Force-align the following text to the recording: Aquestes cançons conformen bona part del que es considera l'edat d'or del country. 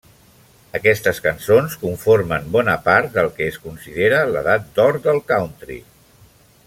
Aquestes 0.77 1.19
cançons 1.25 1.75
conformen 1.83 2.49
bona 2.55 2.75
part 2.87 3.13
del 3.19 3.29
que 3.37 3.51
es 3.51 3.61
considera 3.67 4.23
l'edat 4.33 4.67
d'or 4.79 4.99
del 5.05 5.23
country. 5.35 5.79